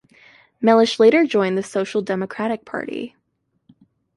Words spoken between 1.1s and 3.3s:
joined the Social Democratic Party.